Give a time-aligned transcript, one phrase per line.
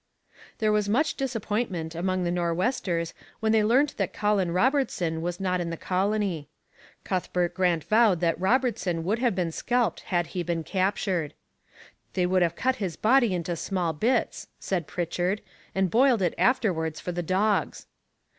[0.57, 5.61] There was much disappointment among the Nor'westers when they learned that Colin Robertson was not
[5.61, 6.49] in the colony.
[7.03, 11.35] Cuthbert Grant vowed that Robertson would have been scalped had he been captured.
[12.13, 15.39] 'They would have cut his body into small bits,' said Pritchard,
[15.75, 17.85] 'and boiled it afterwards for the dogs.'